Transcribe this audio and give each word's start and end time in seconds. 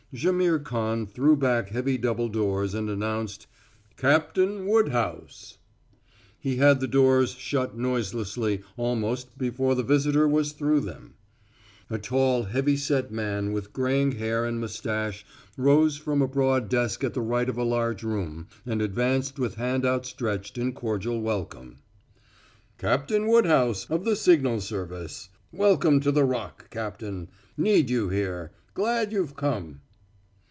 Jaimihr 0.13 0.59
Khan 0.59 1.07
threw 1.07 1.37
back 1.37 1.69
heavy 1.69 1.97
double 1.97 2.27
doors 2.27 2.73
and 2.73 2.89
announced, 2.89 3.47
"Cap 3.95 4.33
tain 4.33 4.65
Wood 4.67 4.89
house." 4.89 5.57
He 6.37 6.57
had 6.57 6.81
the 6.81 6.87
doors 6.89 7.31
shut 7.31 7.77
noiselessly 7.77 8.61
almost 8.75 9.37
before 9.37 9.73
the 9.73 9.83
visitor 9.83 10.27
was 10.27 10.51
through 10.51 10.81
them. 10.81 11.13
A 11.89 11.97
tall 11.97 12.43
heavy 12.43 12.75
set 12.75 13.09
man 13.09 13.53
with 13.53 13.71
graying 13.71 14.11
hair 14.11 14.43
and 14.43 14.59
mustache 14.59 15.25
rose 15.55 15.95
from 15.95 16.21
a 16.21 16.27
broad 16.27 16.67
desk 16.67 17.05
at 17.05 17.13
the 17.13 17.21
right 17.21 17.47
of 17.47 17.57
a 17.57 17.63
large 17.63 18.03
room 18.03 18.49
and 18.65 18.81
advanced 18.81 19.39
with 19.39 19.55
hand 19.55 19.85
outstretched 19.85 20.57
in 20.57 20.73
cordial 20.73 21.21
welcome. 21.21 21.77
"Captain 22.77 23.27
Woodhouse, 23.27 23.85
of 23.89 24.03
the 24.03 24.17
signal 24.17 24.59
service. 24.59 25.29
Welcome 25.53 26.01
to 26.01 26.11
the 26.11 26.25
Rock, 26.25 26.69
Captain. 26.69 27.29
Need 27.55 27.89
you 27.89 28.09
here. 28.09 28.51
Glad 28.73 29.13
you've 29.13 29.37
come." 29.37 29.79